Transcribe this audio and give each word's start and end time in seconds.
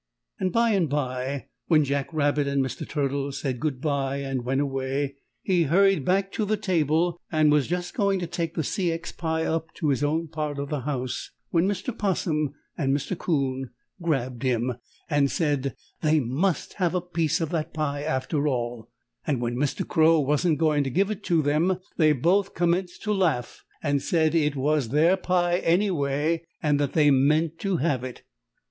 And 0.39 0.51
by 0.51 0.71
and 0.71 0.89
by, 0.89 1.45
when 1.67 1.83
Jack 1.85 2.11
Rabbit 2.11 2.47
and 2.47 2.65
Mr. 2.65 2.89
Turtle 2.89 3.31
said 3.31 3.59
goodby 3.59 4.15
and 4.23 4.43
went 4.43 4.59
away, 4.59 5.17
he 5.43 5.65
hurried 5.65 6.03
back 6.03 6.31
to 6.31 6.43
the 6.43 6.57
table, 6.57 7.19
and 7.31 7.51
was 7.51 7.67
just 7.67 7.93
going 7.93 8.17
to 8.17 8.25
take 8.25 8.55
the 8.55 8.63
C. 8.63 8.91
X. 8.91 9.11
pie 9.11 9.45
up 9.45 9.71
to 9.75 9.89
his 9.89 10.03
own 10.03 10.27
part 10.27 10.57
of 10.57 10.69
the 10.69 10.79
house, 10.89 11.29
when 11.51 11.67
Mr. 11.67 11.95
'Possum 11.95 12.51
and 12.75 12.97
Mr. 12.97 13.15
'Coon 13.15 13.69
grabbed 14.01 14.41
him 14.41 14.73
and 15.07 15.29
said 15.29 15.75
they 16.01 16.19
must 16.19 16.73
have 16.81 16.95
a 16.95 16.99
piece 17.01 17.39
of 17.39 17.49
that 17.51 17.71
pie, 17.71 18.01
after 18.01 18.47
all. 18.47 18.89
And 19.27 19.39
when 19.39 19.55
Mr. 19.55 19.87
Crow 19.87 20.19
wasn't 20.21 20.57
going 20.57 20.83
to 20.83 20.89
give 20.89 21.11
it 21.11 21.23
to 21.25 21.43
them 21.43 21.77
they 21.97 22.11
both 22.11 22.55
commenced 22.55 23.03
to 23.03 23.13
laugh 23.13 23.63
and 23.83 24.01
said 24.01 24.33
it 24.33 24.55
was 24.55 24.89
their 24.89 25.15
pie 25.15 25.57
anyway, 25.59 26.47
and 26.59 26.79
that 26.79 26.93
they 26.93 27.11
meant 27.11 27.59
to 27.59 27.77
have 27.77 28.03
it. 28.03 28.23